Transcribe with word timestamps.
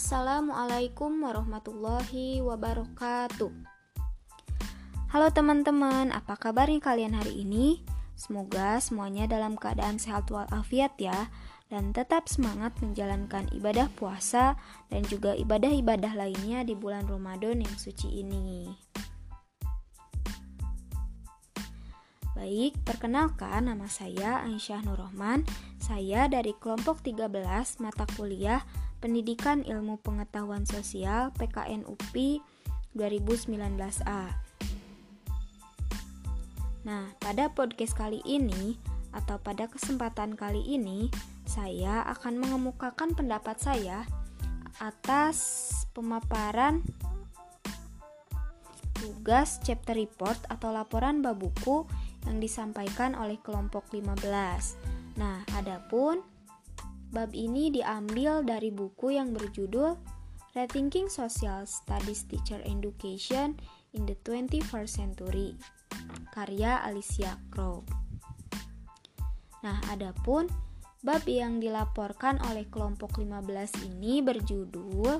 Assalamualaikum 0.00 1.12
warahmatullahi 1.28 2.40
wabarakatuh. 2.40 3.52
Halo 5.12 5.28
teman-teman, 5.28 6.08
apa 6.08 6.40
kabarnya 6.40 6.80
kalian 6.80 7.12
hari 7.20 7.44
ini? 7.44 7.84
Semoga 8.16 8.80
semuanya 8.80 9.28
dalam 9.28 9.60
keadaan 9.60 10.00
sehat 10.00 10.32
walafiat 10.32 10.96
ya 10.96 11.28
dan 11.68 11.92
tetap 11.92 12.32
semangat 12.32 12.72
menjalankan 12.80 13.44
ibadah 13.52 13.92
puasa 13.92 14.56
dan 14.88 15.04
juga 15.04 15.36
ibadah-ibadah 15.36 16.16
lainnya 16.16 16.64
di 16.64 16.72
bulan 16.72 17.04
Ramadan 17.04 17.60
yang 17.60 17.76
suci 17.76 18.24
ini. 18.24 18.72
Baik, 22.32 22.72
perkenalkan 22.88 23.68
nama 23.68 23.84
saya 23.84 24.40
Aisyah 24.48 24.80
Nurrohman. 24.80 25.44
Saya 25.76 26.24
dari 26.24 26.56
kelompok 26.56 27.04
13 27.04 27.84
mata 27.84 28.08
kuliah 28.16 28.64
Pendidikan 29.00 29.64
Ilmu 29.64 29.96
Pengetahuan 30.04 30.68
Sosial 30.68 31.32
PKN 31.40 31.88
UPI 31.88 32.44
2019A. 32.92 34.28
Nah, 36.84 37.08
pada 37.16 37.48
podcast 37.48 37.96
kali 37.96 38.20
ini 38.28 38.76
atau 39.16 39.40
pada 39.40 39.72
kesempatan 39.72 40.36
kali 40.36 40.60
ini 40.76 41.08
saya 41.48 42.04
akan 42.12 42.44
mengemukakan 42.44 43.16
pendapat 43.16 43.56
saya 43.56 44.04
atas 44.84 45.66
pemaparan 45.96 46.84
tugas 49.00 49.64
chapter 49.64 49.96
report 49.96 50.36
atau 50.52 50.76
laporan 50.76 51.24
bab 51.24 51.40
buku 51.40 51.88
yang 52.28 52.36
disampaikan 52.36 53.16
oleh 53.16 53.40
kelompok 53.40 53.88
15. 53.88 54.28
Nah, 55.16 55.40
adapun 55.56 56.20
Bab 57.10 57.34
ini 57.34 57.74
diambil 57.74 58.46
dari 58.46 58.70
buku 58.70 59.18
yang 59.18 59.34
berjudul 59.34 59.98
Rethinking 60.54 61.10
Social 61.10 61.66
Studies 61.66 62.22
Teacher 62.30 62.62
Education 62.62 63.58
in 63.98 64.06
the 64.06 64.14
21st 64.22 64.90
Century, 64.90 65.58
karya 66.30 66.78
Alicia 66.86 67.34
Crow. 67.50 67.82
Nah, 69.66 69.82
adapun 69.90 70.46
bab 71.02 71.26
yang 71.26 71.58
dilaporkan 71.58 72.38
oleh 72.46 72.70
kelompok 72.70 73.18
15 73.18 73.90
ini 73.90 74.22
berjudul 74.22 75.18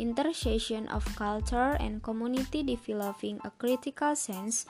Intersection 0.00 0.88
of 0.88 1.04
Culture 1.12 1.76
and 1.76 2.00
Community 2.00 2.64
Developing 2.64 3.36
a 3.44 3.52
Critical 3.60 4.16
Sense 4.16 4.64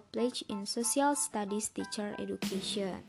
Place 0.00 0.46
in 0.50 0.64
Social 0.64 1.12
Studies 1.18 1.70
Teacher 1.74 2.14
Education. 2.16 3.02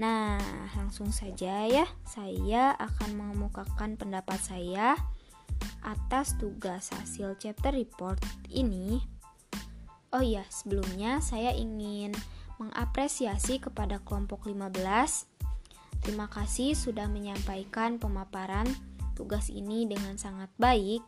Nah, 0.00 0.40
langsung 0.76 1.12
saja 1.12 1.68
ya, 1.68 1.84
saya 2.08 2.72
akan 2.80 3.20
mengemukakan 3.20 4.00
pendapat 4.00 4.40
saya 4.40 4.96
atas 5.84 6.36
tugas 6.40 6.92
hasil 6.96 7.36
chapter 7.36 7.72
report 7.76 8.20
ini. 8.48 9.04
Oh 10.10 10.24
iya, 10.24 10.48
sebelumnya 10.48 11.20
saya 11.20 11.52
ingin 11.52 12.16
mengapresiasi 12.56 13.60
kepada 13.60 14.00
kelompok 14.04 14.48
15 14.48 15.30
Terima 16.00 16.32
kasih 16.32 16.72
sudah 16.72 17.04
menyampaikan 17.12 18.00
pemaparan 18.00 18.64
tugas 19.12 19.52
ini 19.52 19.84
dengan 19.84 20.16
sangat 20.16 20.48
baik. 20.56 21.04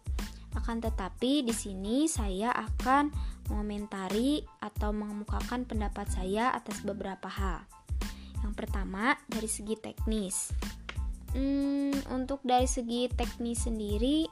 Akan 0.53 0.84
tetapi 0.84 1.42
di 1.45 1.55
sini 1.55 2.05
saya 2.08 2.53
akan 2.53 3.08
mengomentari 3.48 4.45
atau 4.61 4.92
mengemukakan 4.92 5.64
pendapat 5.64 6.08
saya 6.13 6.52
atas 6.52 6.85
beberapa 6.85 7.29
hal. 7.29 7.64
Yang 8.45 8.55
pertama 8.58 9.17
dari 9.29 9.48
segi 9.48 9.74
teknis. 9.79 10.52
Hmm, 11.33 11.96
untuk 12.12 12.45
dari 12.45 12.68
segi 12.68 13.08
teknis 13.08 13.64
sendiri, 13.64 14.29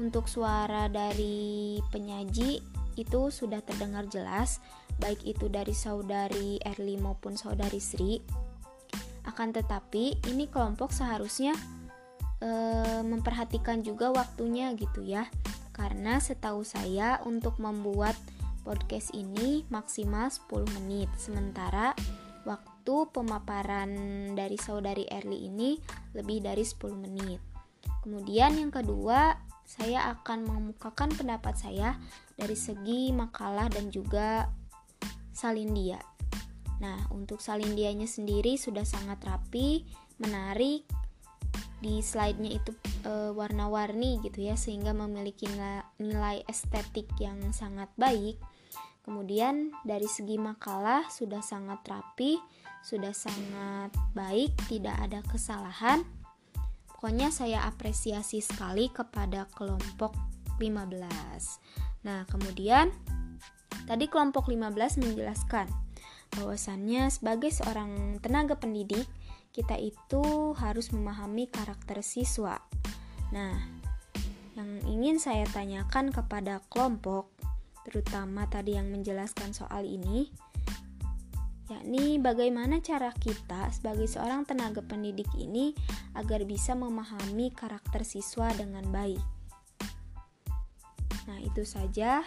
untuk 0.00 0.30
suara 0.30 0.88
dari 0.88 1.76
penyaji 1.92 2.62
itu 2.96 3.20
sudah 3.28 3.60
terdengar 3.60 4.08
jelas, 4.08 4.62
baik 4.96 5.22
itu 5.26 5.46
dari 5.52 5.74
saudari 5.76 6.56
Erli 6.64 6.96
maupun 6.96 7.36
saudari 7.36 7.78
Sri. 7.78 8.18
Akan 9.28 9.52
tetapi, 9.52 10.18
ini 10.32 10.48
kelompok 10.48 10.90
seharusnya 10.90 11.52
e, 12.42 12.50
memperhatikan 13.02 13.82
juga 13.82 14.10
waktunya 14.10 14.72
gitu 14.74 15.02
ya. 15.04 15.26
Karena 15.74 16.18
setahu 16.18 16.66
saya 16.66 17.22
untuk 17.22 17.62
membuat 17.62 18.18
podcast 18.66 19.14
ini 19.14 19.62
maksimal 19.70 20.28
10 20.28 20.66
menit. 20.82 21.08
Sementara 21.14 21.94
waktu 22.48 22.96
pemaparan 23.14 23.90
dari 24.34 24.56
saudari 24.58 25.06
Erli 25.06 25.46
ini 25.46 25.78
lebih 26.16 26.42
dari 26.42 26.64
10 26.66 26.96
menit. 26.98 27.40
Kemudian 28.02 28.56
yang 28.56 28.72
kedua, 28.72 29.36
saya 29.68 30.08
akan 30.16 30.48
mengemukakan 30.48 31.12
pendapat 31.12 31.54
saya 31.60 32.00
dari 32.34 32.56
segi 32.56 33.12
makalah 33.12 33.68
dan 33.68 33.92
juga 33.92 34.48
salindia. 35.36 36.00
Nah, 36.80 37.10
untuk 37.12 37.42
salindianya 37.42 38.08
sendiri 38.08 38.56
sudah 38.56 38.86
sangat 38.88 39.20
rapi, 39.28 39.84
menarik. 40.22 40.88
Di 41.78 42.02
slide-nya 42.02 42.58
itu 42.58 42.74
e, 43.06 43.30
warna-warni 43.32 44.18
gitu 44.26 44.42
ya, 44.42 44.58
sehingga 44.58 44.90
memiliki 44.90 45.46
nilai 46.02 46.42
estetik 46.50 47.06
yang 47.22 47.38
sangat 47.54 47.88
baik. 47.94 48.38
Kemudian 49.06 49.72
dari 49.86 50.04
segi 50.04 50.36
makalah 50.36 51.08
sudah 51.08 51.40
sangat 51.40 51.80
rapi, 51.88 52.36
sudah 52.84 53.14
sangat 53.16 53.94
baik, 54.12 54.52
tidak 54.68 54.98
ada 55.00 55.24
kesalahan. 55.24 56.04
Pokoknya 56.92 57.30
saya 57.30 57.64
apresiasi 57.64 58.42
sekali 58.42 58.90
kepada 58.90 59.46
kelompok 59.54 60.12
15. 60.58 60.98
Nah, 62.04 62.26
kemudian 62.26 62.90
tadi 63.86 64.10
kelompok 64.10 64.50
15 64.50 65.00
menjelaskan 65.00 65.87
bahwasannya 66.36 67.08
sebagai 67.08 67.48
seorang 67.54 68.20
tenaga 68.20 68.58
pendidik 68.58 69.06
kita 69.52 69.74
itu 69.80 70.52
harus 70.54 70.92
memahami 70.92 71.48
karakter 71.48 72.04
siswa. 72.04 72.60
Nah, 73.32 73.58
yang 74.54 74.82
ingin 74.86 75.16
saya 75.22 75.46
tanyakan 75.50 76.10
kepada 76.10 76.62
kelompok, 76.68 77.30
terutama 77.86 78.46
tadi 78.50 78.76
yang 78.76 78.90
menjelaskan 78.92 79.54
soal 79.54 79.86
ini, 79.86 80.28
yakni 81.68 82.16
bagaimana 82.16 82.80
cara 82.80 83.12
kita 83.12 83.68
sebagai 83.70 84.08
seorang 84.08 84.48
tenaga 84.48 84.80
pendidik 84.80 85.28
ini 85.36 85.76
agar 86.16 86.42
bisa 86.48 86.72
memahami 86.72 87.52
karakter 87.52 88.02
siswa 88.02 88.48
dengan 88.56 88.88
baik. 88.88 89.20
Nah, 91.28 91.38
itu 91.44 91.62
saja 91.68 92.24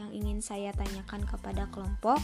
yang 0.00 0.10
ingin 0.10 0.42
saya 0.42 0.74
tanyakan 0.74 1.22
kepada 1.22 1.70
kelompok. 1.70 2.18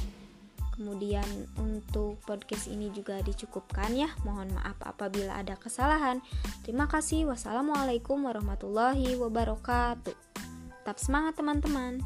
Kemudian 0.79 1.27
untuk 1.59 2.23
podcast 2.23 2.71
ini 2.71 2.95
juga 2.95 3.19
dicukupkan 3.19 3.91
ya. 3.99 4.07
Mohon 4.23 4.55
maaf 4.55 4.79
apabila 4.87 5.35
ada 5.35 5.59
kesalahan. 5.59 6.23
Terima 6.63 6.87
kasih. 6.87 7.27
Wassalamualaikum 7.27 8.23
warahmatullahi 8.23 9.19
wabarakatuh. 9.19 10.15
Tetap 10.15 10.97
semangat 11.03 11.35
teman-teman. 11.35 11.99